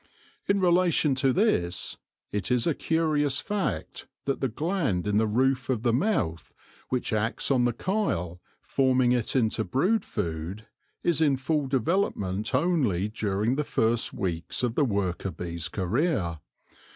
In 0.47 0.59
relation 0.59 1.13
to 1.13 1.31
this, 1.31 1.95
it 2.31 2.49
is 2.49 2.65
a 2.65 2.73
curious 2.73 3.39
fact 3.39 4.07
that 4.25 4.41
the 4.41 4.47
gland 4.47 5.05
in 5.05 5.17
the 5.17 5.27
roof 5.27 5.69
of 5.69 5.83
the 5.83 5.93
mouth, 5.93 6.55
which 6.89 7.13
acts 7.13 7.51
on 7.51 7.65
the 7.65 7.71
chyle, 7.71 8.41
forming 8.63 9.11
it 9.11 9.35
into 9.35 9.63
brood 9.63 10.03
food, 10.03 10.65
is 11.03 11.21
in 11.21 11.37
full 11.37 11.67
development 11.67 12.55
only 12.55 13.09
during 13.09 13.57
the 13.57 13.63
first 13.63 14.11
weeks 14.11 14.63
of 14.63 14.73
the 14.73 14.85
worker 14.85 15.29
bee's 15.29 15.69
career. 15.69 16.39